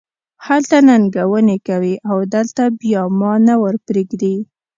[0.45, 4.35] هلته ننګونې کوې او دلته بیا ما نه ور پرېږدې.